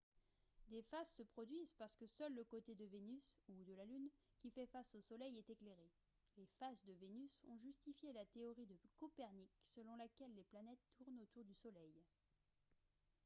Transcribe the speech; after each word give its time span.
des 0.69 0.81
phases 0.81 1.13
se 1.15 1.21
produisent 1.21 1.73
parce 1.75 1.95
que 1.95 2.07
seul 2.07 2.33
le 2.33 2.43
côté 2.43 2.73
de 2.73 2.85
vénus 2.85 3.37
ou 3.49 3.63
de 3.65 3.73
la 3.75 3.85
lune 3.85 4.09
qui 4.39 4.49
fait 4.49 4.65
face 4.65 4.95
au 4.95 4.99
soleil 5.01 5.37
est 5.37 5.51
éclairé. 5.51 5.91
les 6.37 6.47
phases 6.57 6.83
de 6.85 6.93
vénus 6.93 7.39
ont 7.47 7.57
justifié 7.59 8.11
la 8.11 8.25
théorie 8.25 8.65
de 8.65 8.79
copernic 8.97 9.51
selon 9.61 9.95
laquelle 9.95 10.33
les 10.33 10.43
planètes 10.45 10.89
tournent 10.97 11.21
autour 11.21 11.45
du 11.45 11.53
soleil 11.53 11.93